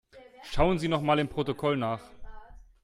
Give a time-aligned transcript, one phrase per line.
[0.49, 2.01] Schauen Sie nochmal im Protokoll nach.